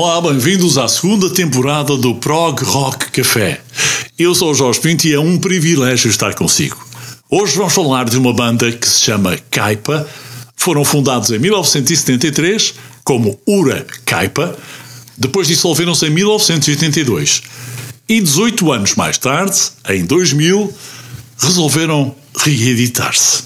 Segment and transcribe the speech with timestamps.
[0.00, 3.60] Olá, bem-vindos à segunda temporada do Prog Rock Café.
[4.16, 6.78] Eu sou o Jorge Pinto e é um privilégio estar consigo.
[7.28, 10.08] Hoje vamos falar de uma banda que se chama Caipa.
[10.54, 14.56] Foram fundados em 1973 como Ura Caipa,
[15.16, 17.42] depois dissolveram-se em 1982.
[18.08, 20.72] E 18 anos mais tarde, em 2000,
[21.40, 23.42] resolveram reeditar-se.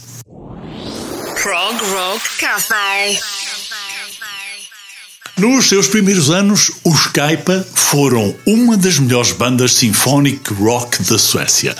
[1.43, 3.19] Prog Rock Café.
[5.39, 11.75] Nos seus primeiros anos, os Kaipa foram uma das melhores bandas symphonic rock da Suécia.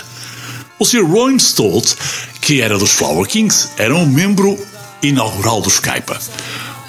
[0.79, 1.05] O Sr.
[1.05, 1.95] Roy Stolt,
[2.41, 4.59] que era dos Flower Kings, era um membro
[5.03, 6.19] inaugural dos Kaipa.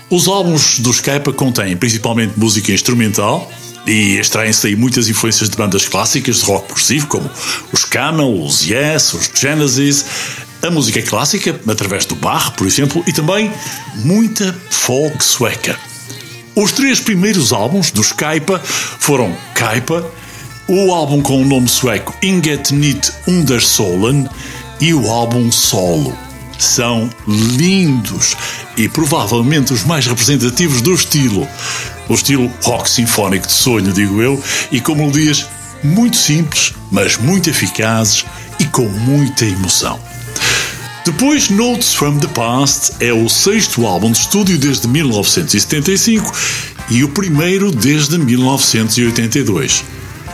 [0.10, 3.52] Os álbuns dos Kaipa contêm principalmente música instrumental
[3.86, 7.30] e extraem-se daí muitas influências de bandas clássicas de rock progressivo, como
[7.74, 10.06] os Camel, os Yes, os Genesis,
[10.62, 13.52] a música clássica, através do Bach, por exemplo, e também
[13.96, 15.78] muita folk sueca.
[16.56, 20.06] Os três primeiros álbuns dos Kaipa foram Kaipa,
[20.68, 24.30] o álbum com o nome sueco Inget Nit Undersolen
[24.80, 26.16] e o álbum solo.
[26.60, 28.38] São lindos
[28.78, 31.48] e provavelmente os mais representativos do estilo.
[32.08, 35.48] O estilo rock sinfónico de sonho, digo eu, e com melodias
[35.84, 38.26] muito simples, mas muito eficazes
[38.60, 40.00] e com muita emoção.
[41.06, 46.32] Depois, Notes from the Past é o sexto álbum de estúdio desde 1975
[46.90, 49.84] e o primeiro desde 1982.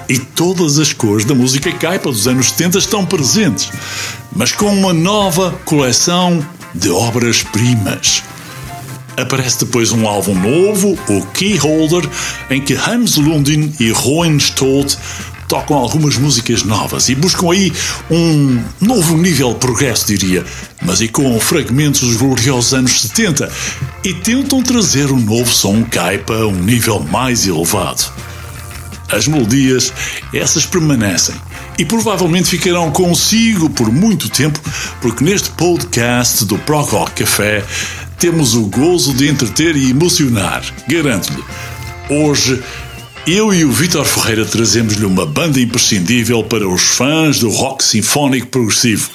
[0.08, 3.72] E todas as cores da música caipa dos anos 70 estão presentes,
[4.36, 8.22] mas com uma nova coleção de obras-primas.
[9.18, 12.08] Aparece depois um álbum novo, o Keyholder,
[12.50, 14.96] em que Hans Lundin e Rowan Stolt
[15.50, 17.74] tocam algumas músicas novas e buscam aí
[18.10, 20.46] um novo nível de progresso, diria,
[20.80, 23.52] mas e com fragmentos dos gloriosos anos 70
[24.06, 28.14] e tentam trazer um novo som caipa a um nível mais elevado.
[29.12, 29.92] As melodias,
[30.32, 31.34] essas permanecem
[31.80, 34.62] e provavelmente ficarão consigo por muito tempo,
[35.02, 37.66] porque neste podcast do Prog Rock Café
[38.20, 41.44] temos o gozo de entreter e emocionar, garanto-lhe.
[42.08, 42.62] Hoje
[43.32, 48.48] eu e o Vítor Ferreira trazemos-lhe uma banda imprescindível para os fãs do rock sinfónico
[48.48, 49.08] progressivo.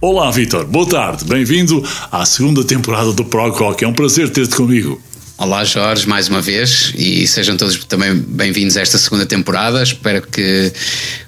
[0.00, 0.64] Olá, Vítor.
[0.66, 1.24] Boa tarde.
[1.24, 3.84] Bem-vindo à segunda temporada do Prog Rock.
[3.84, 5.02] É um prazer ter-te comigo.
[5.36, 9.82] Olá Jorge, mais uma vez e sejam todos também bem-vindos a esta segunda temporada.
[9.82, 10.72] Espero que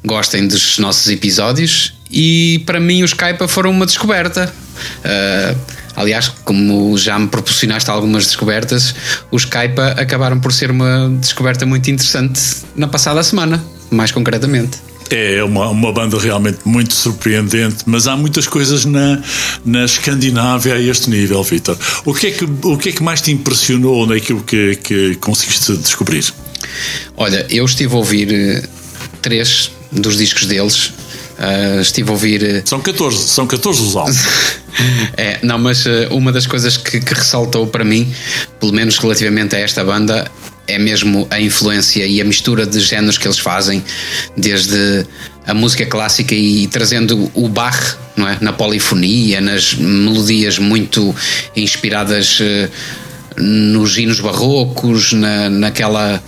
[0.04, 4.54] gostem dos nossos episódios e para mim os Kaipa foram uma descoberta.
[5.00, 8.94] Uh, aliás, como já me proporcionaste algumas descobertas,
[9.30, 12.40] os Kaipa acabaram por ser uma descoberta muito interessante
[12.76, 14.78] na passada semana, mais concretamente.
[15.10, 19.22] É uma, uma banda realmente muito surpreendente, mas há muitas coisas na,
[19.64, 21.78] na Escandinávia a este nível, Vitor.
[22.04, 25.76] O, que é que, o que é que mais te impressionou naquilo que, que conseguiste
[25.76, 26.24] descobrir?
[27.16, 28.62] Olha, eu estive a ouvir eh,
[29.22, 30.92] três dos discos deles.
[31.38, 32.42] Uh, estive a ouvir.
[32.42, 34.24] Eh, são 14, são 14 os álbuns.
[35.18, 38.10] é, não, mas uh, uma das coisas que, que ressaltou para mim,
[38.58, 40.30] pelo menos relativamente a esta banda,
[40.66, 43.84] é mesmo a influência e a mistura de géneros que eles fazem,
[44.36, 45.06] desde
[45.46, 48.36] a música clássica e trazendo o Bach não é?
[48.40, 51.14] na polifonia, nas melodias muito
[51.54, 52.68] inspiradas eh,
[53.36, 56.20] nos hinos barrocos, na, naquela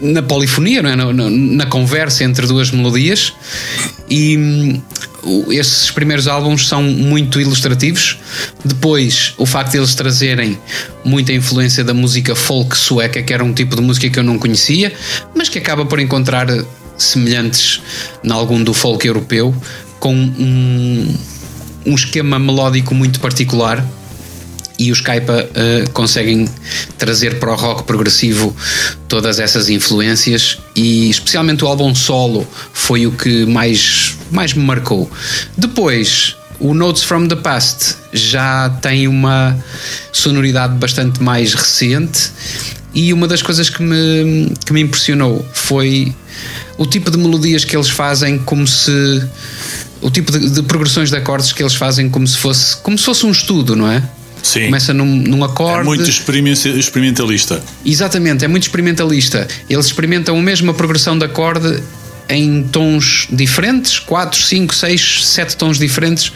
[0.00, 0.96] na polifonia, não é?
[0.96, 3.32] na, na, na conversa entre duas melodias
[4.08, 4.80] e
[5.50, 8.18] esses primeiros álbuns são muito ilustrativos.
[8.64, 10.58] Depois, o facto de eles trazerem
[11.04, 14.38] muita influência da música folk sueca, que era um tipo de música que eu não
[14.38, 14.92] conhecia,
[15.34, 16.46] mas que acaba por encontrar
[16.96, 17.80] semelhantes
[18.24, 19.54] em algum do folk europeu,
[19.98, 21.14] com um,
[21.86, 23.86] um esquema melódico muito particular
[24.80, 26.48] e os Kaipa uh, conseguem
[26.96, 28.56] trazer para o rock progressivo
[29.06, 35.10] todas essas influências e especialmente o álbum solo foi o que mais, mais me marcou.
[35.54, 39.54] Depois, o Notes from the Past já tem uma
[40.12, 42.30] sonoridade bastante mais recente
[42.94, 46.14] e uma das coisas que me, que me impressionou foi
[46.78, 49.22] o tipo de melodias que eles fazem como se
[50.00, 53.04] o tipo de, de progressões de acordes que eles fazem como se fosse como se
[53.04, 54.02] fosse um estudo, não é?
[54.42, 54.66] Sim.
[54.66, 55.80] Começa num, num acorde.
[55.80, 57.62] É muito experimentalista.
[57.84, 59.46] Exatamente, é muito experimentalista.
[59.68, 61.82] Eles experimentam a mesma progressão de acorde
[62.30, 66.32] em tons diferentes 4, 5, 6, 7 tons diferentes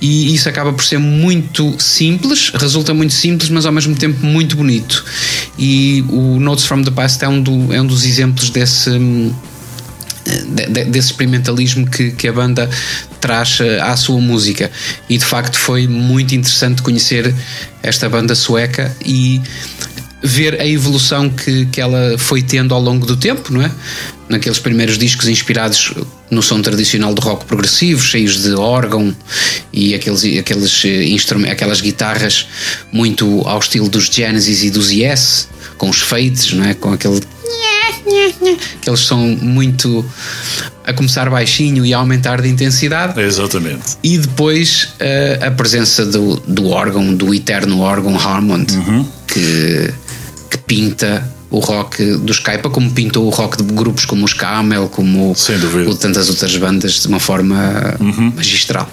[0.00, 4.56] e isso acaba por ser muito simples, resulta muito simples, mas ao mesmo tempo muito
[4.56, 5.04] bonito.
[5.56, 8.90] E o Notes from the Past é um, do, é um dos exemplos desse
[10.46, 12.68] de, desse experimentalismo que, que a banda
[13.20, 14.70] traz eh, à sua música.
[15.08, 17.34] E de facto foi muito interessante conhecer
[17.82, 19.40] esta banda sueca e
[20.22, 23.70] ver a evolução que, que ela foi tendo ao longo do tempo, não é?
[24.28, 25.94] Naqueles primeiros discos inspirados
[26.30, 29.14] no som tradicional do rock progressivo, cheios de órgão
[29.72, 32.46] e aqueles, aqueles eh, instrumentos, aquelas guitarras
[32.92, 35.48] muito ao estilo dos Genesis e dos Yes,
[35.78, 36.74] com os fades, não é?
[36.74, 37.20] Com aquele
[38.80, 40.04] que eles são muito
[40.84, 43.20] a começar baixinho e a aumentar de intensidade.
[43.20, 43.98] Exatamente.
[44.02, 49.06] E depois uh, a presença do, do órgão, do eterno órgão Hammond, uhum.
[49.26, 49.92] que,
[50.50, 54.88] que pinta o rock do Skype, como pintou o rock de grupos como os Camel,
[54.88, 58.32] como o, tantas outras bandas de uma forma uhum.
[58.36, 58.90] magistral.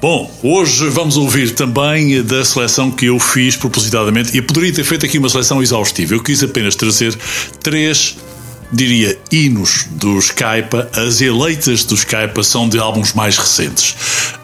[0.00, 5.06] Bom, hoje vamos ouvir também da seleção que eu fiz propositadamente e poderia ter feito
[5.06, 6.14] aqui uma seleção exaustiva.
[6.14, 7.16] Eu quis apenas trazer
[7.62, 8.16] três
[8.72, 13.94] diria, hinos do Skype, as eleitas do Skype são de álbuns mais recentes.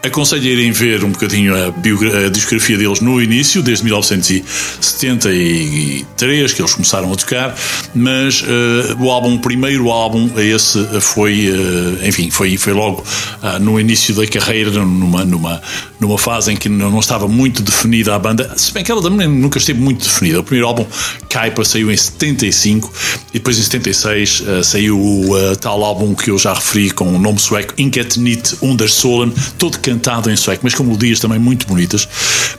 [0.03, 6.61] Aconselho a irem ver um bocadinho a, a discografia deles no início, desde 1973, que
[6.61, 7.55] eles começaram a tocar,
[7.95, 13.01] mas uh, o álbum, o primeiro álbum, esse foi, uh, enfim, foi, foi logo
[13.41, 15.61] uh, no início da carreira, numa, numa,
[15.99, 19.27] numa fase em que não estava muito definida a banda, se bem que ela também
[19.27, 20.41] nunca esteve muito definida.
[20.41, 20.85] O primeiro álbum,
[21.29, 22.91] Kaipa, saiu em 75
[23.29, 26.91] e depois em 76 2006 uh, saiu o uh, tal álbum que eu já referi
[26.91, 31.39] com o nome sueco, Inket Nit Undersolen, todo cantado em sueco, mas com melodias também
[31.39, 32.07] muito bonitas.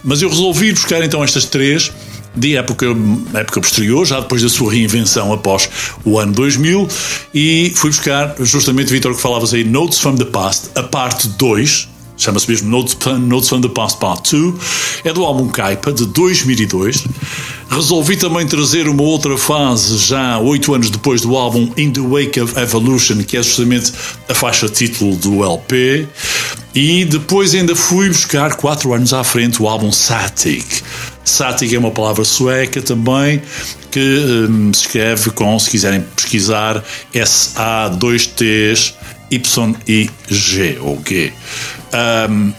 [0.02, 1.92] Mas eu resolvi buscar então estas três
[2.34, 2.86] de época,
[3.34, 5.68] época posterior, já depois da sua reinvenção após
[6.04, 6.88] o ano 2000,
[7.32, 11.88] e fui buscar justamente, Vitor, que falavas aí, Notes from the Past, a parte 2,
[12.16, 14.54] chama-se mesmo Notes, Notes from the Past Part 2,
[15.04, 17.04] é do álbum Kaipa de 2002.
[17.70, 22.40] Resolvi também trazer uma outra fase, já oito anos depois do álbum In the Wake
[22.40, 23.92] of Evolution, que é justamente
[24.28, 26.06] a faixa título do LP.
[26.74, 30.66] E depois ainda fui buscar, quatro anos à frente, o álbum Satic.
[31.24, 33.40] Satic é uma palavra sueca também,
[33.90, 34.00] que
[34.48, 36.82] hum, se escreve com, se quiserem pesquisar,
[37.12, 38.74] S-A-2-T
[39.30, 41.32] Y-I-G ou G.
[41.94, 42.52] Um,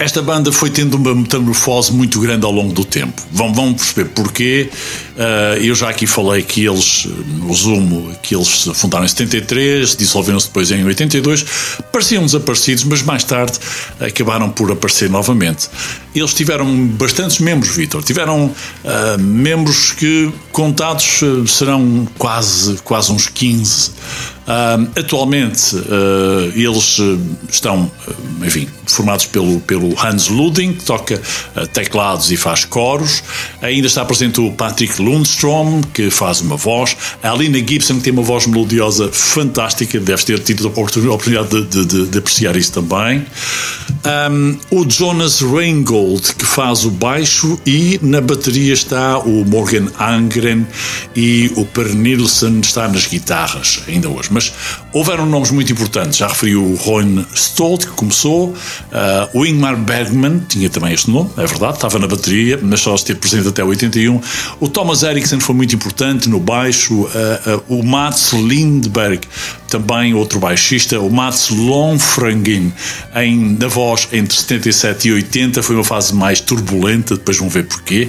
[0.00, 3.22] esta banda foi tendo uma metamorfose muito grande ao longo do tempo.
[3.30, 4.70] Vão, vão perceber porquê.
[5.14, 10.46] Uh, eu já aqui falei que eles, no resumo, que eles fundaram em 73, dissolveram-se
[10.46, 11.44] depois em 82,
[11.92, 13.58] pareciam desaparecidos, mas mais tarde
[14.00, 15.68] acabaram por aparecer novamente.
[16.14, 18.02] Eles tiveram bastantes membros, Vitor.
[18.02, 23.90] Tiveram uh, membros que contados uh, serão quase, quase uns 15.
[24.40, 26.98] Uh, atualmente uh, eles
[27.48, 27.90] estão,
[28.44, 31.20] enfim, formados pelo, pelo Hans Luding, que toca
[31.72, 33.22] teclados e faz coros.
[33.62, 36.96] Ainda está presente o Patrick Lundstrom, que faz uma voz.
[37.22, 41.66] A Alina Gibson, que tem uma voz melodiosa fantástica, deve ter tido a oportunidade de,
[41.66, 43.24] de, de, de apreciar isso também.
[44.30, 50.66] Um, o Jonas Reingold, que faz o baixo, e na bateria está o Morgan Angren
[51.14, 54.30] e o Per Nilsson está nas guitarras, ainda hoje.
[54.40, 54.52] Mas
[54.90, 56.16] houveram nomes muito importantes.
[56.16, 58.54] Já referi o Ron Stolt, que começou, uh,
[59.34, 63.18] o Ingmar Bergman, tinha também este nome, é verdade, estava na bateria, mas só esteve
[63.18, 64.18] presente até 81.
[64.58, 67.06] O Thomas Eriksson foi muito importante no baixo, uh,
[67.68, 69.20] uh, o Mats Lindberg,
[69.68, 72.72] também outro baixista, o Mats Lonfrangin,
[73.14, 77.66] em, na voz entre 77 e 80, foi uma fase mais turbulenta, depois vão ver
[77.66, 78.08] porquê.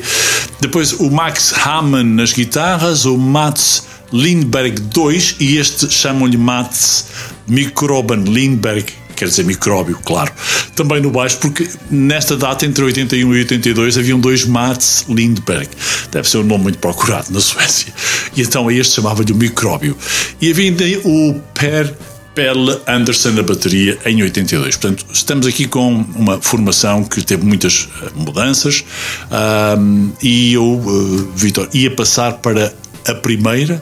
[0.62, 7.08] Depois o Max Hamann nas guitarras, o Mats Lindberg 2 e este chamam-lhe Mats
[7.48, 10.32] Mikroban Lindberg, quer dizer micróbio, claro.
[10.76, 15.70] Também no baixo, porque nesta data, entre 81 e 82, haviam dois Mats Lindberg.
[16.12, 17.94] Deve ser um nome muito procurado na Suécia.
[18.36, 19.98] E então a este chamava-lhe o micróbio.
[20.42, 21.94] E havia ainda o Per
[22.34, 24.78] Pelle Anderson na bateria em 82.
[24.78, 28.86] Portanto, estamos aqui com uma formação que teve muitas eh, mudanças
[29.78, 32.74] um, e eu, uh, Vitor, ia passar para
[33.08, 33.82] a primeira,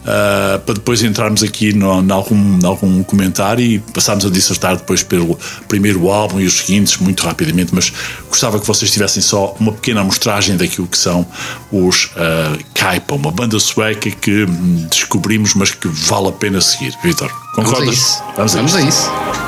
[0.00, 5.02] uh, para depois entrarmos aqui no, no algum, algum comentário e passarmos a dissertar depois
[5.02, 7.92] pelo primeiro álbum e os seguintes muito rapidamente, mas
[8.28, 11.26] gostava que vocês tivessem só uma pequena amostragem daquilo que são
[11.72, 14.46] os uh, Kaipa, uma banda sueca que
[14.90, 16.94] descobrimos, mas que vale a pena seguir.
[17.02, 18.22] Vitor, concordas?
[18.36, 18.76] Vamos a isso.
[18.76, 19.47] Vamos a isso.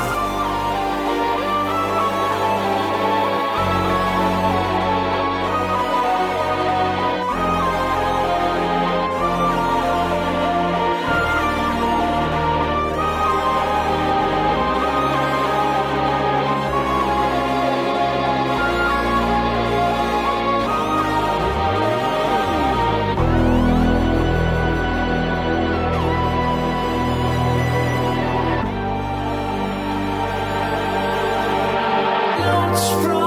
[32.75, 33.11] strong.
[33.11, 33.20] from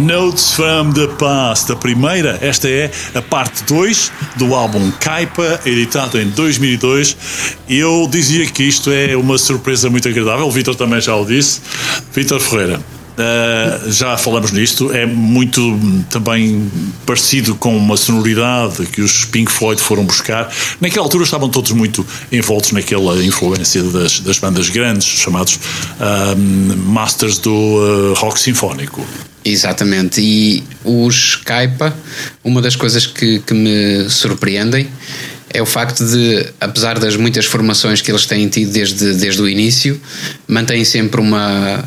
[0.00, 1.70] Notes from the Past.
[1.70, 7.16] A primeira, esta é a parte 2 do álbum Kaipa, editado em 2002.
[7.68, 11.60] Eu dizia que isto é uma surpresa muito agradável, o Vitor também já o disse.
[12.14, 12.80] Vitor Ferreira,
[13.20, 16.70] Uh, já falamos nisto, é muito também
[17.04, 20.50] parecido com uma sonoridade que os Pink Floyd foram buscar.
[20.80, 26.36] Naquela altura estavam todos muito envoltos naquela influência das, das bandas grandes, chamados uh,
[26.78, 29.06] Masters do uh, Rock Sinfónico.
[29.44, 31.94] Exatamente, e os Kaipa,
[32.42, 34.88] uma das coisas que, que me surpreendem
[35.52, 39.48] é o facto de, apesar das muitas formações que eles têm tido desde, desde o
[39.48, 40.00] início,
[40.46, 41.84] mantêm sempre uma,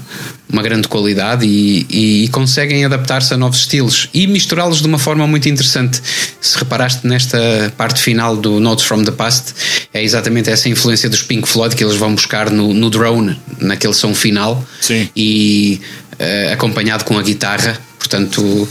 [0.53, 4.99] uma grande qualidade e, e, e conseguem adaptar-se a novos estilos e misturá-los de uma
[4.99, 5.99] forma muito interessante.
[6.39, 9.53] Se reparaste nesta parte final do Notes from the Past,
[9.91, 13.95] é exatamente essa influência dos Pink Floyd que eles vão buscar no, no drone, naquele
[13.95, 15.09] som final, Sim.
[15.15, 15.81] e
[16.13, 17.77] uh, acompanhado com a guitarra.
[17.97, 18.67] Portanto,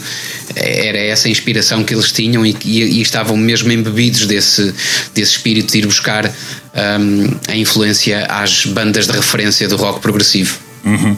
[0.55, 4.75] era essa a inspiração que eles tinham e, e, e estavam mesmo embebidos desse,
[5.15, 10.72] desse espírito de ir buscar um, a influência às bandas de referência do rock progressivo.
[10.85, 11.17] Uhum.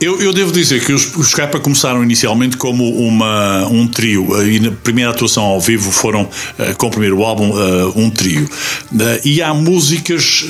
[0.00, 4.70] Eu, eu, devo dizer que os, os começaram inicialmente como uma, um trio e na
[4.70, 8.48] primeira atuação ao vivo foram, uh, com o primeiro álbum, uh, um trio.
[9.22, 10.46] E há músicas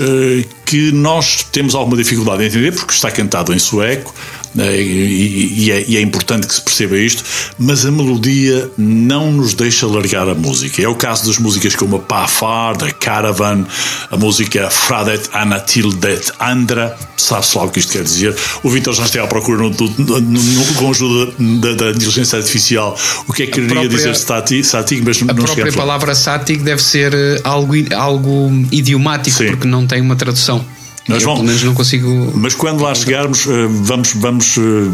[0.64, 4.14] que nós temos alguma dificuldade em entender porque está cantado em sueco,
[4.55, 7.25] né, e, é, e, é, importante que se perceba isto,
[7.59, 10.83] mas a melodia não nos deixa largar a música.
[10.83, 13.65] É o caso das músicas como a Pafar, da Caravan,
[14.11, 18.37] a música Fradet Anatildet Andra, sabe-se lá o que isto quer dizer.
[18.63, 22.39] O Vitor já esteve à procura no, no, no, com a ajuda da, da, inteligência
[22.39, 25.73] artificial o que é que queria própria, dizer static, static, mas a não A própria
[25.73, 29.49] palavra static deve ser eh, algo, algo idiomático, Sim.
[29.49, 30.65] porque não tem uma tradução.
[31.09, 32.33] Nós vamos, pelo menos não consigo.
[32.35, 34.91] Mas quando lá chegarmos, eh, vamos, vamos, eh,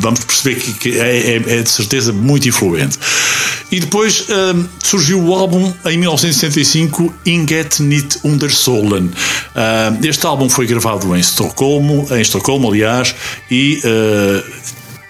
[0.00, 2.98] vamos perceber que é, é, é de certeza muito influente.
[3.70, 9.06] E depois uh, surgiu o álbum em 1965, Inget Nit Undersolen.
[9.06, 13.14] Uh, este álbum foi gravado em Estocolmo, em Estocolmo, aliás,
[13.50, 14.52] e uh,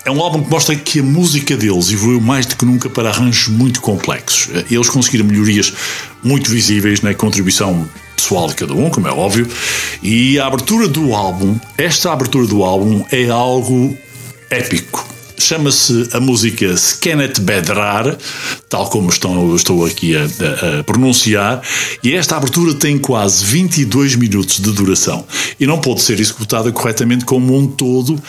[0.04, 3.10] é um álbum que mostra que a música deles evoluiu mais do que nunca para
[3.10, 4.48] arranjos muito complexos.
[4.70, 5.72] Eles conseguiram melhorias
[6.22, 9.48] muito visíveis na contribuição pessoal de cada um, como é óbvio,
[10.02, 13.96] e a abertura do álbum, esta abertura do álbum é algo
[14.50, 18.16] épico chama-se a música Skenet Bedrar,
[18.68, 21.60] tal como estão, estou aqui a, a, a, pronunciar,
[22.02, 25.24] e esta abertura tem quase 22 minutos de duração
[25.58, 28.20] e não pode ser executada corretamente como um todo,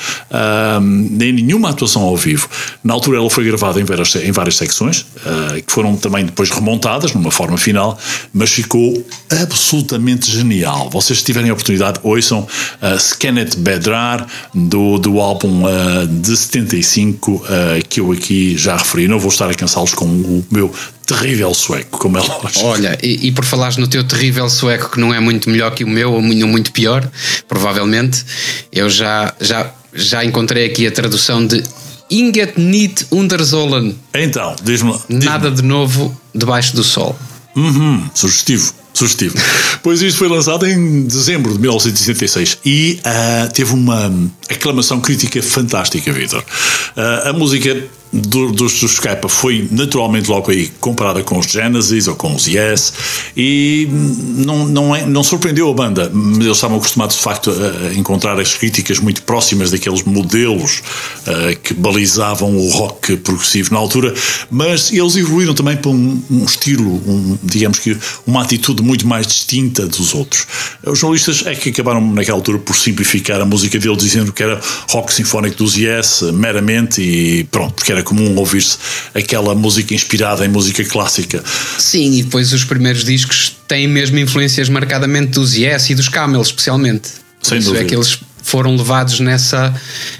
[0.81, 2.49] nem nenhuma atuação ao vivo.
[2.83, 6.49] Na altura ela foi gravada em várias, em várias secções, uh, que foram também depois
[6.49, 7.97] remontadas numa forma final,
[8.33, 9.05] mas ficou
[9.41, 10.89] absolutamente genial.
[10.89, 17.31] Vocês tiverem a oportunidade, ouçam uh, Skenet Bedrar do, do álbum uh, de 75 5
[17.31, 17.43] uh,
[17.89, 19.07] que eu aqui já referi.
[19.07, 20.73] Não vou estar a cansá-los com o meu
[21.05, 22.65] terrível sueco, como é lógico.
[22.65, 25.83] Olha, e, e, por falares no teu terrível sueco, que não é muito melhor que
[25.83, 27.07] o meu, ou muito, muito pior,
[27.47, 28.23] provavelmente,
[28.71, 31.61] eu já, já, já encontrei aqui a tradução de
[32.09, 33.95] Inget Nit Underzolen.
[34.13, 34.97] Então, diz-me.
[35.09, 37.17] Diz Nada de novo debaixo do sol.
[37.55, 39.35] Uhum, sugestivo sugestivo.
[39.83, 44.11] pois isto foi lançado em dezembro de 1966 e uh, teve uma
[44.49, 46.41] aclamação crítica fantástica, Vitor.
[46.41, 47.83] Uh, a música
[48.15, 52.93] do, dos, Skype foi naturalmente logo aí comparada com os Genesis ou com os Yes
[53.35, 56.11] e não, não, é, não surpreendeu a banda.
[56.35, 60.81] Eles estavam acostumados de facto a encontrar as críticas muito próximas daqueles modelos
[61.27, 64.13] uh, que balizavam o rock progressivo na altura,
[64.49, 69.27] mas eles evoluíram também para um, um estilo, um, digamos que uma atitude muito mais
[69.27, 70.47] distinta dos outros.
[70.85, 74.59] Os jornalistas é que acabaram naquela altura por simplificar a música deles dizendo que era
[74.89, 78.77] rock sinfónico dos Yes meramente e pronto, porque era comum ouvir-se
[79.13, 81.43] aquela música inspirada em música clássica.
[81.77, 86.41] Sim, e depois os primeiros discos têm mesmo influências marcadamente dos Yes e dos Camel,
[86.41, 87.09] especialmente.
[87.41, 87.85] Sem Isso é dúvida.
[87.85, 89.73] é que eles foram levados nessa,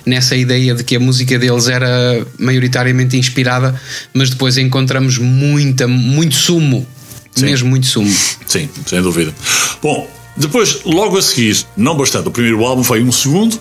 [0.06, 3.80] nessa ideia de que a música deles era maioritariamente inspirada,
[4.14, 6.88] mas depois encontramos muita, muito sumo,
[7.36, 7.46] Sim.
[7.46, 8.14] mesmo muito sumo.
[8.48, 9.34] Sim, sem dúvida.
[9.82, 13.60] Bom, depois, logo a seguir, não bastante, o primeiro álbum foi um segundo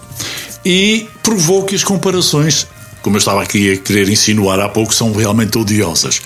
[0.65, 2.67] e provou que as comparações
[3.05, 6.23] como eu estava aqui a querer insinuar há pouco, são realmente odiosas.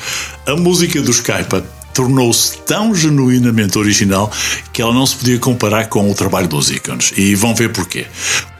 [0.47, 1.65] A música do Skype
[1.99, 4.31] tornou-se tão genuinamente original
[4.73, 7.13] que ela não se podia comparar com o trabalho dos ícones.
[7.17, 8.07] E vão ver porquê.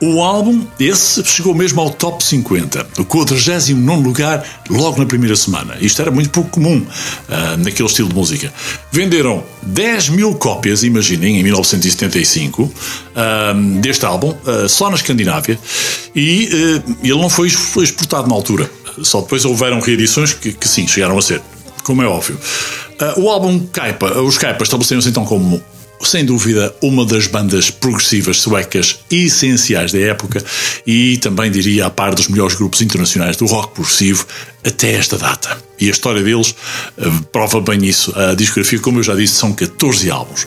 [0.03, 5.77] O álbum, esse, chegou mesmo ao top 50, o 49 lugar logo na primeira semana.
[5.81, 8.53] Isto era muito pouco comum uh, naquele estilo de música.
[8.91, 12.73] Venderam 10 mil cópias, imaginem, em 1975, uh,
[13.15, 15.57] ah, deste álbum, uh, só na Escandinávia,
[16.13, 16.49] e
[17.05, 18.69] ele não foi exportado na altura.
[19.03, 21.41] Só depois houveram reedições que, que sim, chegaram a ser,
[21.85, 22.37] como é óbvio.
[23.01, 25.63] Uh, o álbum Kaipa, os Kaipa estabeleceram-se então como
[26.07, 30.45] sem dúvida, uma das bandas progressivas suecas essenciais da época
[30.87, 34.27] e também diria a par dos melhores grupos internacionais do rock progressivo
[34.65, 35.59] até esta data.
[35.81, 36.55] E a história deles
[36.99, 38.13] uh, prova bem isso.
[38.17, 40.47] A discografia, como eu já disse, são 14 álbuns.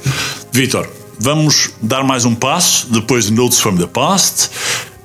[0.51, 0.87] Vitor,
[1.19, 4.49] vamos dar mais um passo depois de Notes from the Past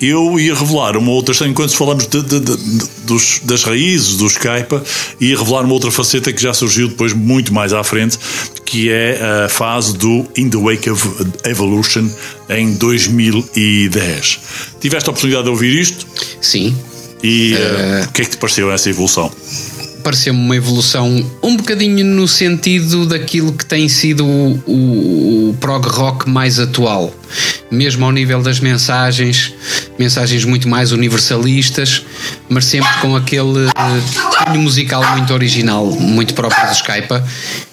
[0.01, 2.57] eu ia revelar uma outra, enquanto falamos de, de, de,
[3.05, 4.81] dos, das raízes do Skype,
[5.21, 8.19] ia revelar uma outra faceta que já surgiu depois muito mais à frente,
[8.65, 11.09] que é a fase do In the Wake of
[11.45, 12.11] Evolution
[12.49, 14.41] em 2010.
[14.81, 16.07] Tiveste a oportunidade de ouvir isto?
[16.41, 16.77] Sim.
[17.23, 18.05] E uh...
[18.05, 19.33] o que é que te pareceu essa evolução?
[20.07, 25.85] Pareceu-me uma evolução um bocadinho no sentido daquilo que tem sido o, o, o, prog
[25.89, 27.13] rock mais atual,
[27.73, 29.53] mesmo ao nível das mensagens,
[29.99, 32.07] mensagens muito mais universalistas,
[32.49, 33.69] mas sempre com aquele
[34.45, 37.21] cunho musical muito original, muito próprio do Skype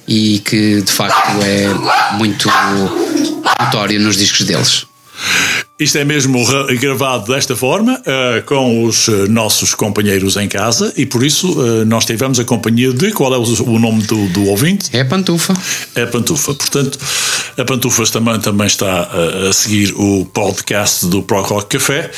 [0.07, 2.49] e que de facto é muito
[3.59, 4.87] notório nos discos deles.
[5.83, 6.39] Isto é mesmo
[6.79, 11.83] gravado desta forma, uh, com os uh, nossos companheiros em casa, e por isso uh,
[11.83, 13.11] nós tivemos a companhia de.
[13.11, 14.89] Qual é o, o nome do, do, ouvinte?
[14.93, 15.53] É a Pantufa.
[15.93, 16.53] É a Pantufa.
[16.53, 16.97] Portanto,
[17.57, 19.09] a Pantufas também, também está
[19.49, 22.09] a seguir o podcast do Pro Rock Café,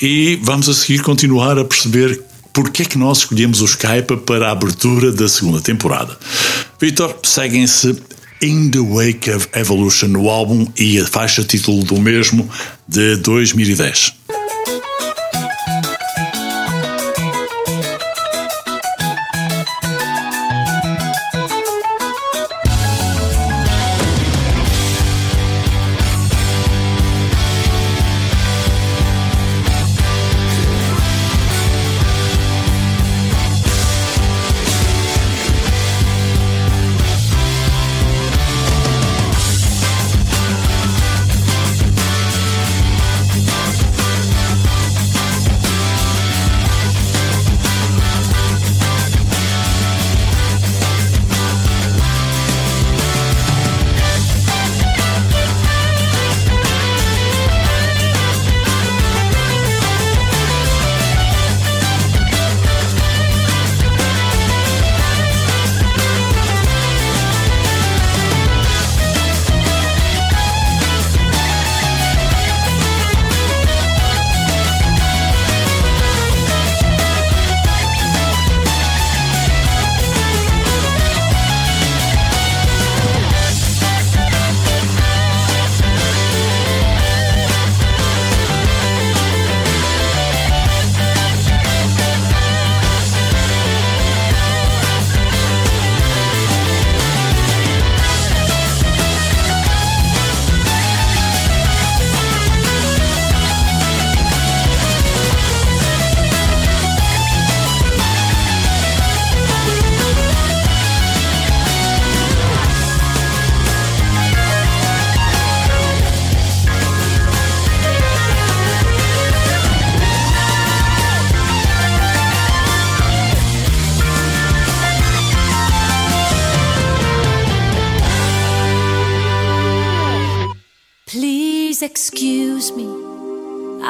[0.00, 2.22] e vamos a seguir continuar a perceber
[2.54, 6.16] porque é que nós escolhemos o Skype para a abertura da segunda temporada.
[6.80, 7.96] Vitor, seguem-se
[8.42, 12.48] In the Wake of Evolution, o álbum e a faixa título do mesmo
[12.88, 14.14] de 2010.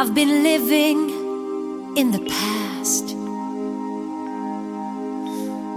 [0.00, 3.14] I've been living in the past.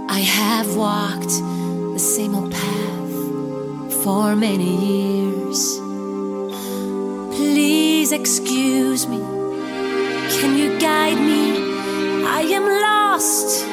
[0.08, 1.34] I have walked
[1.92, 5.78] the same old path for many years.
[7.36, 9.18] Please excuse me.
[10.38, 12.24] Can you guide me?
[12.24, 13.66] I am lost.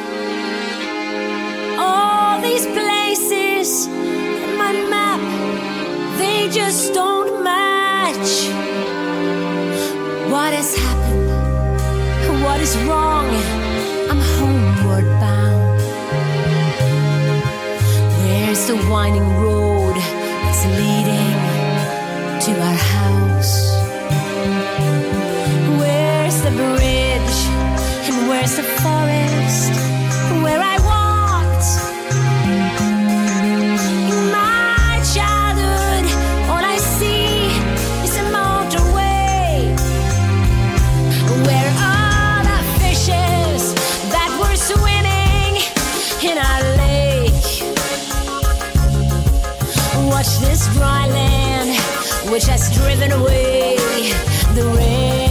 [1.79, 5.21] All these places in my map,
[6.19, 7.10] they just don't.
[12.61, 13.27] is wrong.
[14.11, 15.81] I'm homeward bound.
[18.21, 21.37] Where's the winding road that's leading
[22.45, 23.55] to our house?
[25.81, 27.37] Where's the bridge
[28.07, 29.00] and where's the fire?
[50.21, 53.75] watch this dry land which has driven away
[54.53, 55.30] the rain.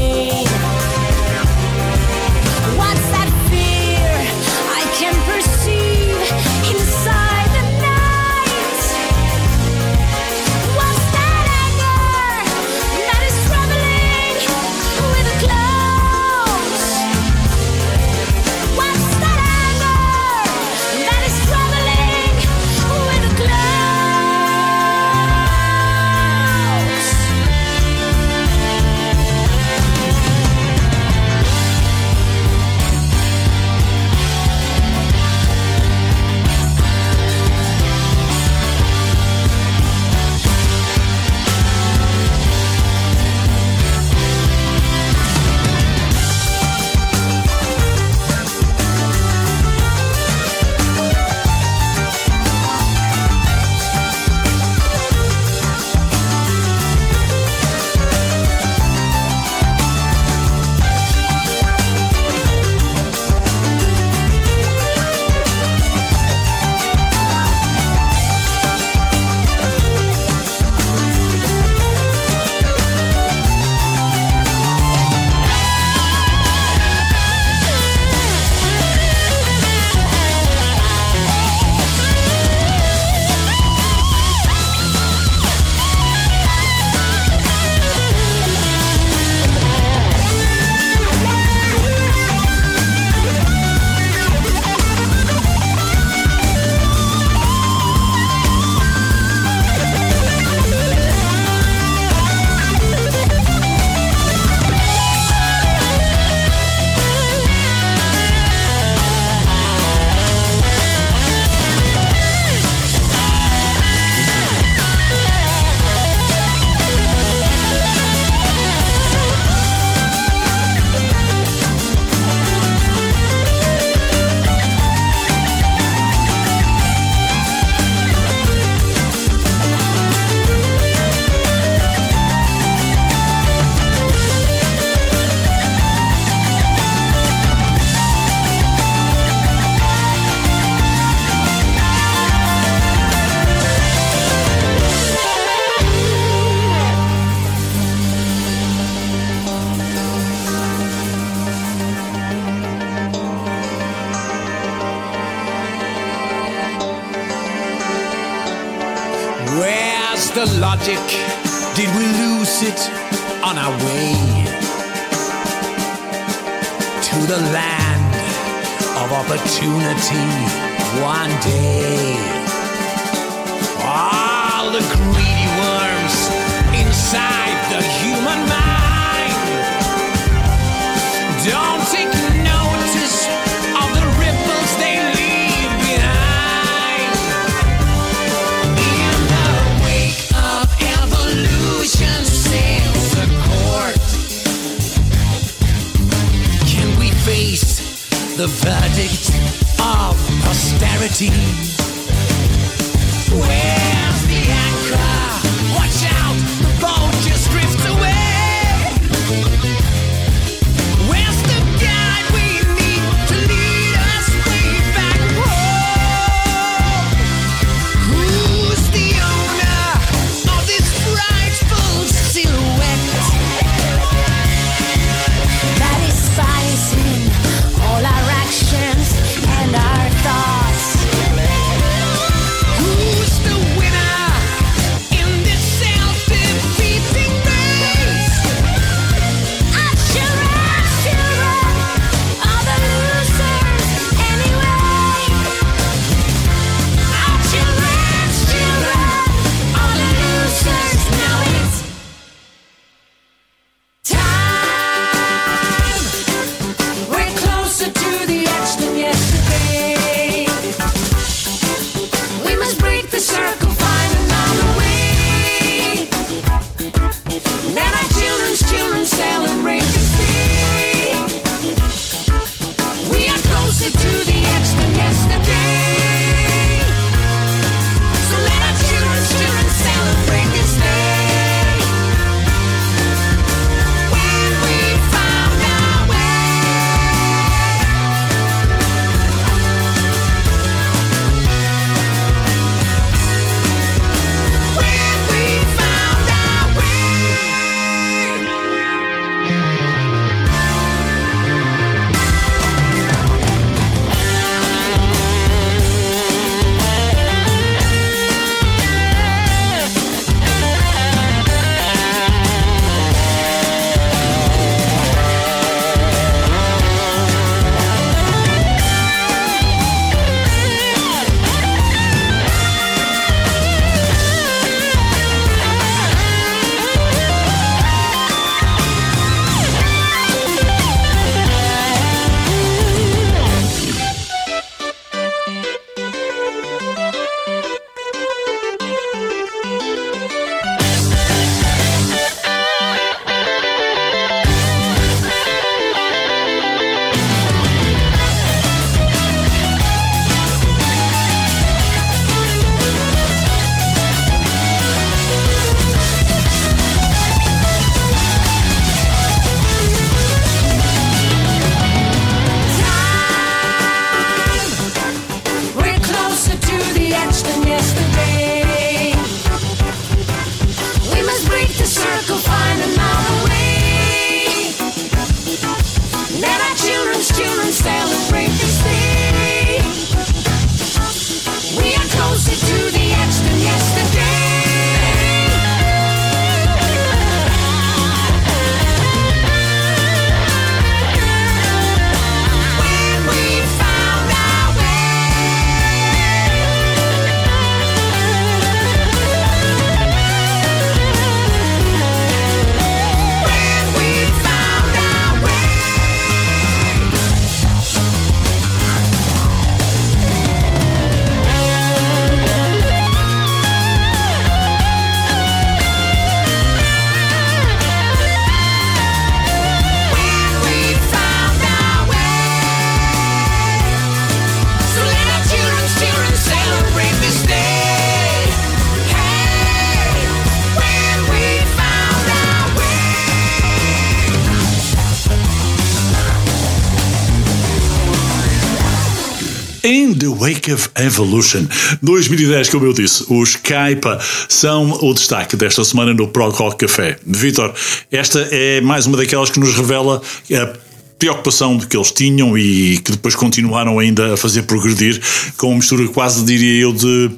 [440.99, 441.67] Evolution
[442.03, 447.19] 2010, como eu disse, os Kaipa são o destaque desta semana no Prog Rock Café.
[447.25, 447.73] Vitor,
[448.11, 450.21] esta é mais uma daquelas que nos revela
[450.53, 455.21] a preocupação que eles tinham e que depois continuaram ainda a fazer progredir
[455.57, 457.31] com uma mistura quase, diria eu, de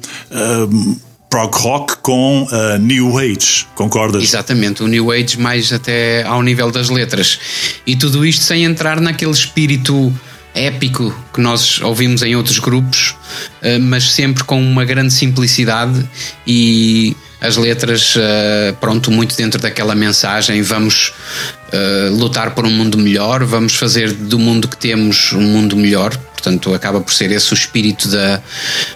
[0.71, 0.95] hum,
[1.29, 4.23] prog rock com uh, New Age, concordas?
[4.23, 7.39] Exatamente, o New Age mais até ao nível das letras.
[7.85, 10.13] E tudo isto sem entrar naquele espírito
[10.53, 13.15] épico que nós ouvimos em outros grupos,
[13.61, 16.07] eh, mas sempre com uma grande simplicidade
[16.45, 20.61] e as letras, eh, pronto, muito dentro daquela mensagem.
[20.61, 21.13] Vamos
[21.71, 26.15] eh, lutar por um mundo melhor, vamos fazer do mundo que temos um mundo melhor.
[26.15, 28.41] Portanto, acaba por ser esse o espírito da,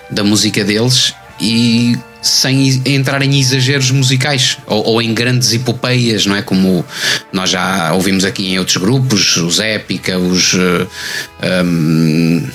[0.10, 6.36] da música deles e sem entrar em exageros musicais ou, ou em grandes epopeias, não
[6.36, 6.42] é?
[6.42, 6.84] Como
[7.32, 10.54] nós já ouvimos aqui em outros grupos, os Épica, os.
[11.42, 12.48] eh, um,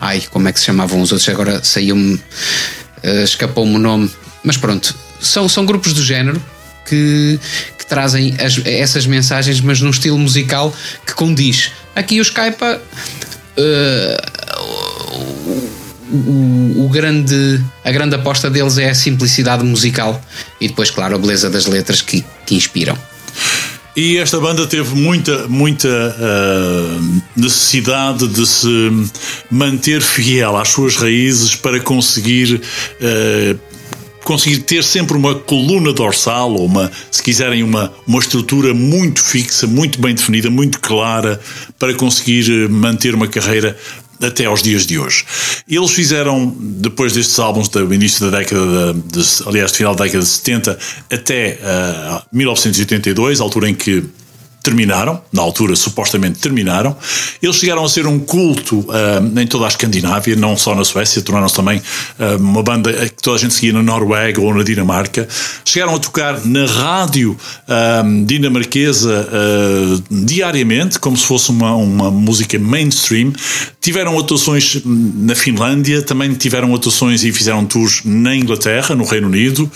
[0.00, 1.28] ai, como é que se chamavam os outros?
[1.28, 2.20] Agora saiu-me.
[3.02, 4.10] eh, escapou-me o nome.
[4.42, 6.42] Mas pronto, são, são grupos do género
[6.88, 7.38] que,
[7.78, 10.74] que trazem as- essas mensagens, mas num estilo musical
[11.06, 11.70] que condiz.
[11.94, 12.80] Aqui os Caipa.
[13.56, 14.16] eh,
[16.10, 20.20] o, o grande, a grande aposta deles é a simplicidade musical
[20.60, 22.96] e depois, claro, a beleza das letras que, que inspiram.
[23.96, 27.00] E esta banda teve muita, muita ah,
[27.36, 28.90] necessidade de se
[29.48, 32.60] manter fiel às suas raízes para conseguir.
[33.00, 33.74] ah,
[34.24, 39.66] conseguir ter sempre uma coluna dorsal ou uma, se quiserem, uma, uma estrutura muito fixa,
[39.66, 41.38] muito bem definida, muito clara
[41.78, 43.76] para conseguir eh, manter uma carreira
[44.22, 45.24] até aos dias de hoje.
[45.68, 50.04] Eles fizeram, depois destes álbuns do início da década, de, de, aliás, do final da
[50.04, 50.78] década de 70
[51.10, 54.04] até ah, 1982, altura em que
[54.64, 56.96] terminaram, na altura supostamente terminaram.
[57.42, 61.20] Eles chegaram a ser um culto ah, em toda a Escandinávia, não só na Suécia,
[61.20, 61.80] tornaram-se também
[62.18, 65.28] ah, uma banda que toda a gente seguia na Noruega ou na Dinamarca.
[65.64, 67.36] Chegaram a tocar na rádio
[67.68, 69.28] ah, dinamarquesa
[70.10, 73.34] diariamente, como se fosse uma, uma música mainstream.
[73.84, 79.70] Tiveram atuações na Finlândia, também tiveram atuações e fizeram tours na Inglaterra, no Reino Unido.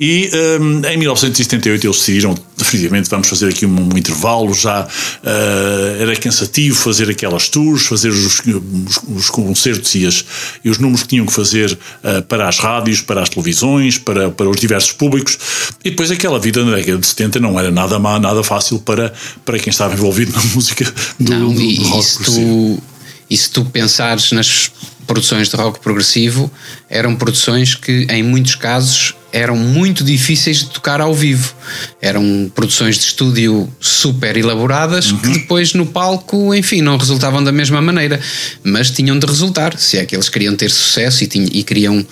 [0.00, 4.54] E ah, em 1978 eles decidiram, definitivamente, vamos fazer aqui um, um intervalo.
[4.54, 4.88] Já
[5.22, 10.24] ah, era cansativo fazer aquelas tours, fazer os, os- os concertos e, as-
[10.64, 14.30] e os números que tinham que fazer ah, para as rádios, para as televisões, para,
[14.30, 15.38] para os diversos públicos.
[15.84, 19.12] E depois aquela vida na década de 70 não era nada má, nada fácil para,
[19.44, 22.82] para quem estava envolvido na música do, Não, do, do rock tu,
[23.30, 24.70] e se tu pensares nas
[25.06, 26.50] produções de rock progressivo,
[26.88, 31.52] eram produções que, em muitos casos, eram muito difíceis de tocar ao vivo.
[32.00, 37.80] Eram produções de estúdio super elaboradas que depois no palco, enfim, não resultavam da mesma
[37.80, 38.20] maneira,
[38.62, 39.76] mas tinham de resultar.
[39.78, 42.04] Se é que eles queriam ter sucesso e, tinham- e queriam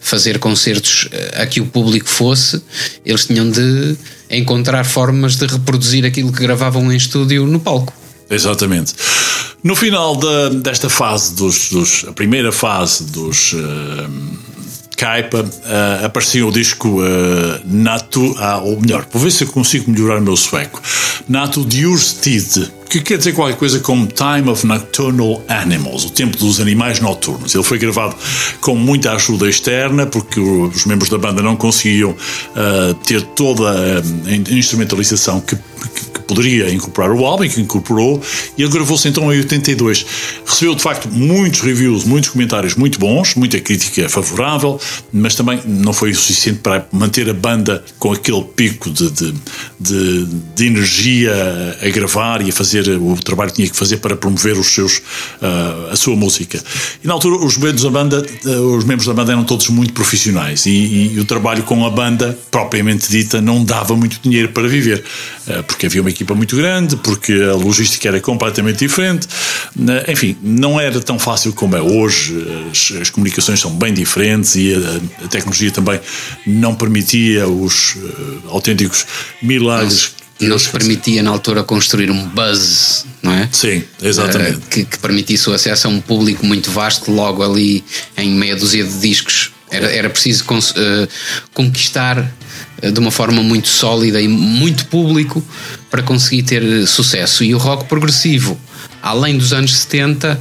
[0.00, 2.62] fazer concertos eh, a que o público fosse,
[3.04, 3.96] eles tinham de
[4.30, 7.92] encontrar formas de reproduzir aquilo que gravavam em estúdio no palco.
[8.30, 8.94] Exatamente.
[9.62, 14.06] No final da- desta fase, dos, dos- a primeira fase dos eh,
[14.96, 15.44] Kaipa,
[16.04, 20.22] apareceu o disco eh, Natu, ah, ou melhor, vou ver se eu consigo melhorar o
[20.22, 20.80] meu sueco.
[21.28, 26.60] Natu Djurstid, que quer dizer qualquer coisa como Time of Nocturnal Animals, o tempo dos
[26.60, 27.54] animais noturnos.
[27.54, 28.14] Ele foi gravado
[28.60, 32.14] com muita ajuda externa, porque os membros da banda não conseguiam
[32.54, 38.20] eh, ter toda a instrumentalização que, que- poderia incorporar o álbum que incorporou,
[38.58, 40.04] e ele gravou-se então em 82.
[40.44, 44.80] Recebeu de facto muitos reviews, muitos comentários muito bons, muita crítica favorável,
[45.12, 49.34] mas também não foi o suficiente para manter a banda com aquele pico de, de,
[49.78, 50.26] de,
[50.56, 51.32] de energia
[51.80, 55.00] a gravar e a fazer o trabalho que tinha que fazer para promover os seus,
[55.42, 56.62] ah, a sua música.
[57.02, 59.92] E na altura os membros da banda, ah, os membros da banda eram todos muito
[59.92, 60.70] profissionais e,
[61.14, 65.02] e- o trabalho com a banda propriamente dita não dava muito dinheiro para viver,
[65.48, 69.26] ah, porque havia uma equipa muito grande, porque a logística era completamente diferente,
[69.78, 72.34] Ah, enfim, não era tão fácil como é hoje,
[72.70, 76.00] as, as comunicações são bem diferentes e a, a tecnologia também
[76.46, 77.96] não permitia os
[78.48, 79.06] autênticos
[79.42, 80.14] milagres.
[80.40, 83.48] Não se permitia na altura construir um buzz, não é?
[83.50, 84.58] Sim, exatamente.
[84.58, 87.82] Eh, que, que permitisse o acesso a um público muito vasto logo ali
[88.16, 89.52] em meia dúzia de discos.
[89.70, 90.44] Era, era preciso
[90.76, 91.08] eh,
[91.54, 92.30] conquistar
[92.82, 95.42] eh, de uma forma muito sólida e muito público
[95.90, 97.42] para conseguir ter sucesso.
[97.42, 98.58] E o rock progressivo,
[99.02, 100.38] além dos anos 70,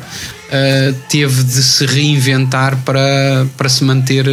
[0.51, 4.27] eh, teve de se reinventar para, para se manter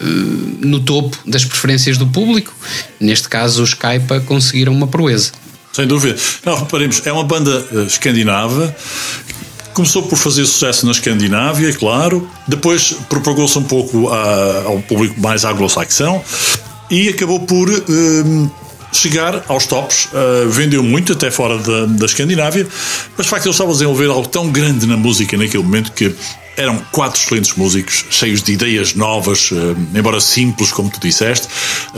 [0.00, 2.52] no topo das preferências do público.
[3.00, 5.32] Neste caso, os Caipa conseguiram uma proeza.
[5.72, 6.16] Sem dúvida.
[6.44, 8.74] Não, reparemos, é uma banda eh, escandinava.
[9.72, 12.28] Começou por fazer sucesso na Escandinávia, claro.
[12.46, 16.22] Depois propagou-se um pouco a- ao público mais anglo-saxão
[16.88, 17.82] e acabou por eh,
[18.92, 20.08] chegar aos tops.
[20.14, 22.68] Eh, vendeu muito até fora da, da Escandinávia,
[23.16, 26.14] mas de facto ele estava a desenvolver algo tão grande na música naquele momento que
[26.56, 31.48] eram quatro excelentes músicos, cheios de ideias novas, eh, embora simples, como tu disseste,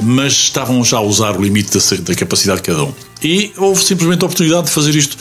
[0.03, 2.93] mas estavam já a usar o limite da, da capacidade de cada um.
[3.23, 5.17] E houve simplesmente a oportunidade de fazer isto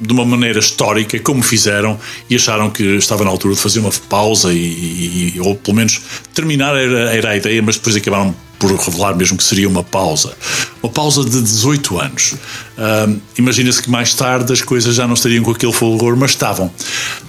[0.00, 1.98] de uma maneira histórica, como fizeram,
[2.28, 6.00] e acharam que estava na altura de fazer uma pausa, e, e- ou pelo menos
[6.34, 10.36] terminar era, era a ideia, mas depois acabaram por revelar mesmo que seria uma pausa.
[10.82, 12.34] Uma pausa de 18 anos.
[12.78, 16.70] Ahm, Imagina-se que mais tarde as coisas já não estariam com aquele fulgor, mas estavam.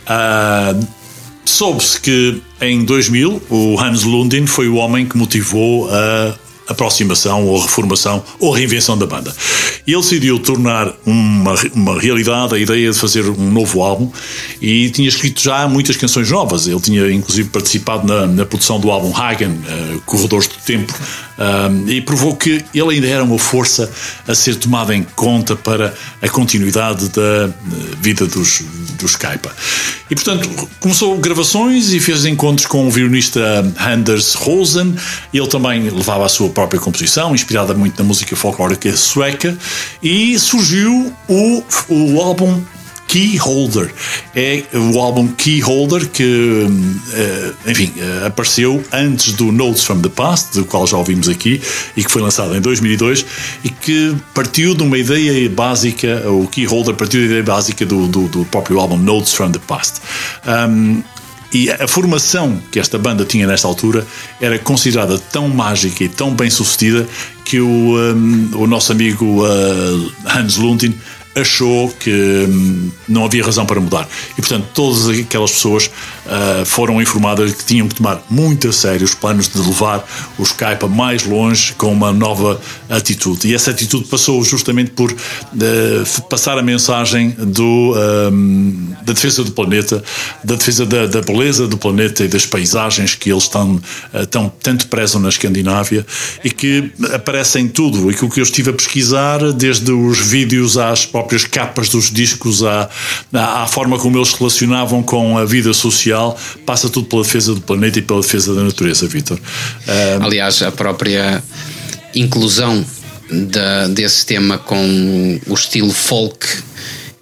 [0.05, 0.75] Ah,
[1.43, 6.36] Soube-se que em 2000 o Hans Lundin foi o homem que motivou a
[6.72, 9.34] aproximação ou reformação ou reinvenção da banda.
[9.86, 14.11] Ele decidiu tornar uma, uma realidade a ideia de fazer um novo álbum
[14.61, 16.67] e tinha escrito já muitas canções novas.
[16.67, 20.93] Ele tinha inclusive participado na, na produção do álbum Hagen, eh, Corredores do Tempo,
[21.38, 23.91] um, e provou que ele ainda era uma força
[24.28, 27.51] a ser tomada em conta para a continuidade da eh,
[28.01, 28.63] vida dos,
[28.99, 29.51] dos Kaipa.
[30.12, 33.39] E portanto começou gravações e fez encontros com o violinista
[33.80, 34.93] Anders Rosen.
[35.34, 39.57] Ele também levava a sua própria composição, inspirada muito na música folclórica sueca,
[40.03, 42.62] e surgiu o, o álbum
[43.12, 43.93] Keyholder.
[44.34, 46.66] É o álbum Keyholder que,
[47.14, 51.62] eh, enfim, eh, apareceu antes do Notes from the Past, do qual já ouvimos aqui,
[51.97, 53.26] e que foi lançado em 2002,
[53.66, 58.30] e que partiu de uma ideia básica, o Keyholder partiu da ideia básica do, do,
[58.30, 59.99] do próprio álbum Notes from the Past.
[60.47, 61.03] Um,
[61.53, 64.07] e a formação que esta banda tinha nesta altura
[64.39, 67.05] era considerada tão mágica e tão bem sucedida
[67.43, 70.95] que o, um, o nosso amigo uh, Hans Lundin
[71.36, 72.11] achou que
[72.49, 74.07] hum, não havia razão para mudar.
[74.38, 75.89] E, portanto, todas aquelas pessoas
[76.25, 80.07] ah, foram informadas que tinham que tomar muito a sério os planos de levar
[80.38, 82.59] o Skype mais longe com uma nova
[82.89, 83.47] atitude.
[83.47, 87.95] E essa atitude passou justamente por ah, passar a mensagem do,
[88.32, 90.03] hum, da defesa do planeta,
[90.43, 93.82] da defesa da, da beleza do planeta e das paisagens que eles estão,
[94.13, 96.05] ah, tão, tanto prezam na Escandinávia
[96.43, 98.11] e que aparecem em tudo.
[98.11, 102.09] E que o que eu estive a pesquisar, desde os vídeos às próprias capas dos
[102.11, 102.89] discos, à,
[103.34, 107.53] à, à forma como eles se relacionavam com a vida social, passa tudo pela defesa
[107.53, 109.39] do planeta e pela defesa da natureza, Vitor.
[109.88, 111.43] Ah, Aliás, a própria
[112.15, 112.84] inclusão
[113.30, 116.45] da- desse tema com o estilo folk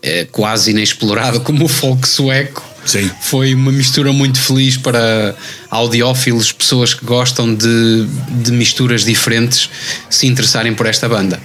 [0.01, 3.11] eh, quase inexplorado como o folk sueco Sim.
[3.21, 5.35] foi uma mistura muito feliz para
[5.69, 8.07] audiófilos, pessoas que gostam de,
[8.41, 9.69] de misturas diferentes
[10.09, 11.39] se interessarem por esta banda.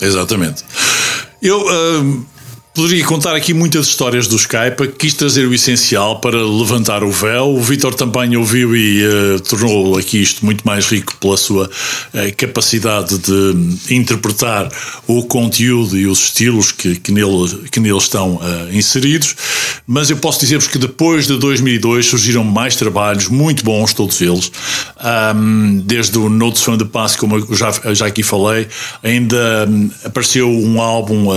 [0.00, 0.64] Exatamente.
[1.42, 2.22] Eu ahm,
[2.74, 7.54] poderia contar aqui muitas histórias do Skype, quis trazer o essencial para levantar o véu.
[7.54, 11.70] O Vitor também ouviu e eh, tornou aqui isto muito mais rico pela sua
[12.14, 14.70] eh, capacidade de interpretar
[15.06, 19.36] o conteúdo e os estilos que, que, nele, que nele estão eh, inseridos.
[19.86, 24.50] Mas eu posso dizer-vos que depois de 2002 surgiram mais trabalhos muito bons, todos eles.
[24.98, 28.66] Ahm, desde o Notes from the Past, como eu já, já aqui falei,
[29.02, 31.28] ainda hum, apareceu um álbum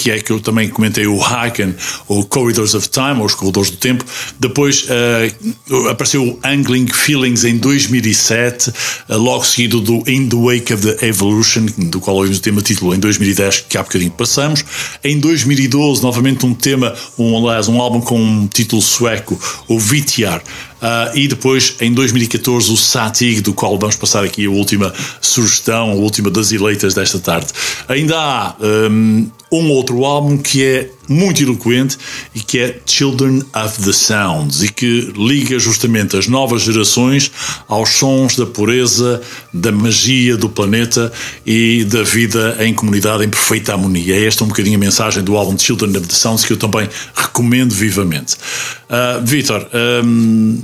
[0.00, 1.74] que é que eu também comentei, o Haken,
[2.08, 4.04] o Corridors of Time, ou os Corredores do Tempo.
[4.38, 8.72] Depois ah, apareceu o Angling Feelings em 2007,
[9.08, 12.60] ah, logo seguido do In the Wake of the Evolution, do qual ouvimos o tema
[12.60, 14.64] título em 2010, que há bocadinho passamos.
[15.02, 19.38] Em 2012, novamente um tema, um, aliás, um álbum com um título sueco,
[19.68, 20.40] o VTR.
[20.82, 25.90] Ah, e depois, em 2014, o Satig, do qual vamos passar aqui a última sugestão,
[25.90, 27.48] a última das eleitas desta tarde.
[27.88, 31.98] Ainda há hum, um outro álbum que é muito eloquente
[32.32, 37.32] e que é Children of the Sounds e que liga justamente as novas gerações
[37.66, 39.20] aos sons da pureza,
[39.52, 41.12] da magia do planeta
[41.44, 44.14] e da vida em comunidade em perfeita harmonia.
[44.14, 46.88] É esta um bocadinho a mensagem do álbum Children of the Sounds que eu também
[47.14, 48.36] recomendo vivamente.
[48.88, 49.66] Ah, Vitor,
[50.04, 50.60] hum,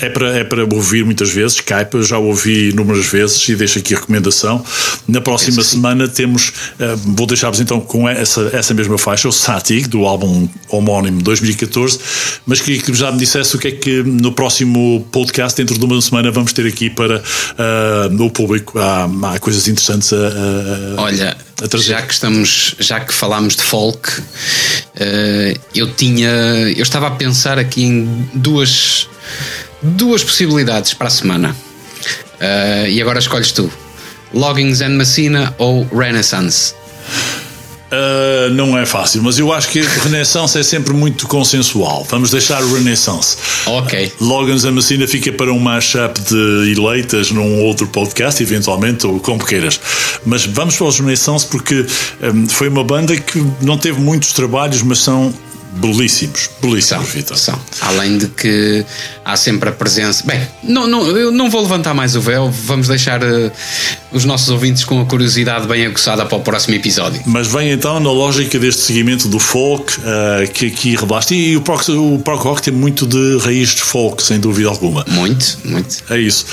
[0.00, 3.94] é para, é para ouvir muitas vezes, Skype, já ouvi inúmeras vezes e deixo aqui
[3.94, 4.64] a recomendação.
[5.08, 9.88] Na próxima semana temos, eh, vou deixar-vos então com essa, essa mesma faixa, o Satig,
[9.88, 11.98] do álbum homónimo 2014,
[12.46, 15.84] mas queria que já me dissesse o que é que no próximo podcast, dentro de
[15.84, 17.22] uma semana, vamos ter aqui para
[17.58, 18.78] ah, o público.
[18.78, 21.88] Há, há coisas interessantes a, a- Olha, a trazer.
[21.88, 24.10] já que estamos, já que falámos de folk,
[24.96, 29.08] eh, eu tinha, eu estava a pensar aqui em duas,
[29.82, 31.56] duas possibilidades para a semana.
[32.38, 33.70] Eh, e agora escolhes tu:
[34.32, 36.74] Loggins and Messina ou Renaissance?
[37.90, 42.06] Uh, não é fácil, mas eu acho que Renaissance é sempre muito consensual.
[42.08, 43.36] Vamos deixar o Renaissance.
[43.66, 44.12] Ok.
[44.20, 49.44] Logans a Messina fica para um mashup de eleitas num outro podcast, eventualmente, ou como
[49.44, 49.80] queiras.
[50.24, 51.84] Mas vamos para os Renaissance porque
[52.22, 55.34] um, foi uma banda que não teve muitos trabalhos, mas são
[55.72, 57.36] belíssimos, São, belíssimos, Vitor.
[57.36, 57.58] são.
[57.80, 58.84] Além de que
[59.24, 60.24] há sempre a presença.
[60.26, 63.50] Bem, não, não, eu não vou levantar mais o véu, vamos deixar eh,
[64.12, 67.20] os nossos ouvintes com a curiosidade bem aguçada para o próximo episódio.
[67.26, 71.34] Mas vem então na lógica deste seguimento do folk eh, que aqui revelaste.
[71.34, 75.04] E o prog, o prog rock tem muito de raiz de folk, sem dúvida alguma.
[75.08, 76.02] Muito, muito.
[76.10, 76.44] É isso.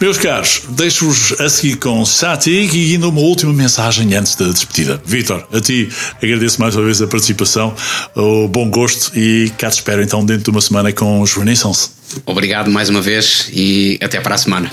[0.00, 5.00] Meus caros, deixo-vos a seguir com Satig e ainda uma última mensagem antes da despedida.
[5.04, 5.88] Vitor, a ti
[6.20, 7.72] agradeço mais uma vez a participação,
[8.16, 11.90] o bom gosto e cá te espero então dentro de uma semana com os Renaissance.
[12.26, 14.70] Obrigado mais uma vez e até para a semana.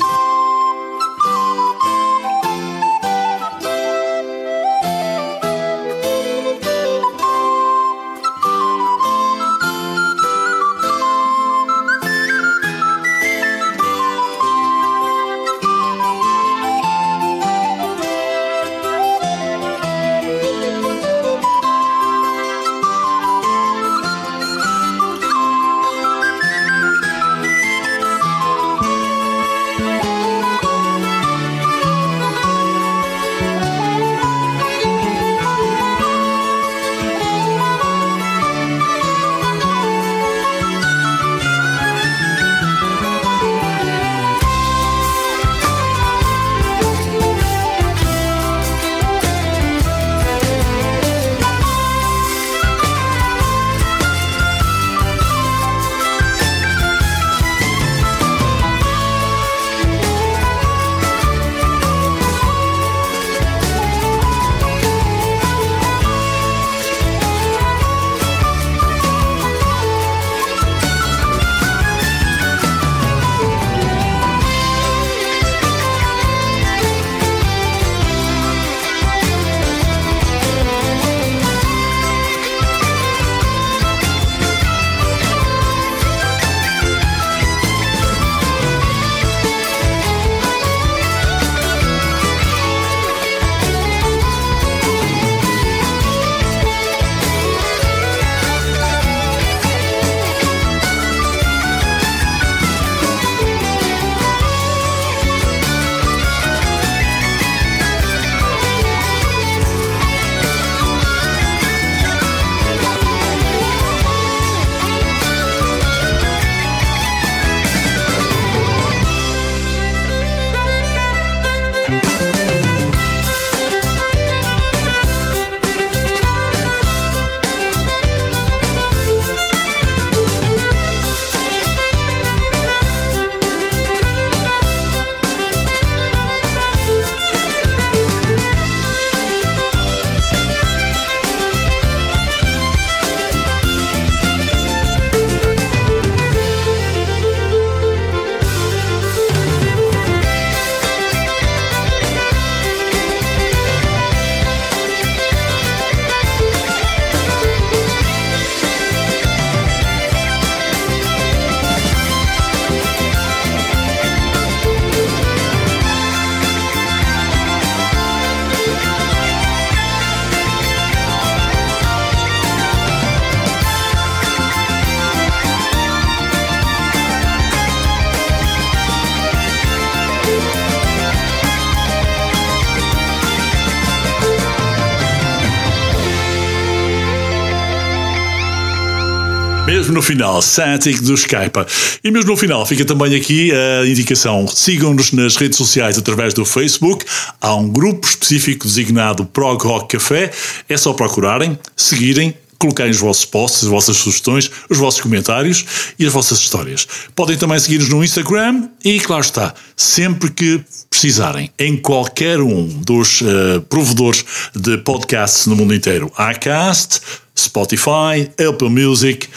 [189.90, 191.66] Mesmo no final, Static do Skype.
[192.04, 194.48] E mesmo no final, fica também aqui a indicação.
[194.48, 197.04] Sigam-nos nas redes sociais através do Facebook.
[197.42, 200.30] Há um grupo específico designado Prog Rock Café.
[200.68, 205.66] É só procurarem, seguirem colocarem os vossos posts, as vossas sugestões, os vossos comentários
[205.98, 206.86] e as vossas histórias.
[207.16, 213.22] Podem também seguir-nos no Instagram e, claro está, sempre que precisarem, em qualquer um dos
[213.22, 217.00] eh, provedores de podcasts no mundo inteiro, Acast,
[217.40, 219.28] Spotify, Apple Music,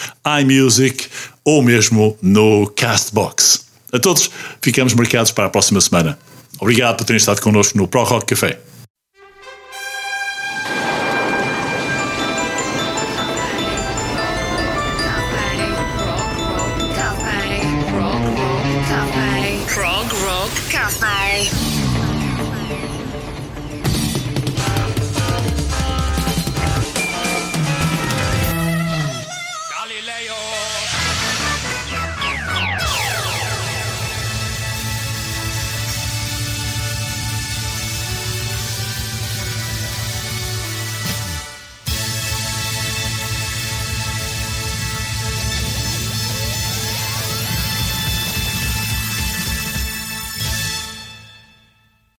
[0.41, 1.09] iMusic
[1.45, 3.67] ou mesmo no Castbox.
[3.93, 4.31] A todos,
[4.61, 6.19] ficamos marcados para a próxima semana.
[6.59, 8.59] Obrigado por terem estado connosco no Pro Rock Café.